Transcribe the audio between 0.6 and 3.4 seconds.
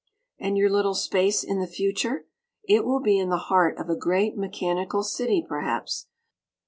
little Space in the Future? It will be in the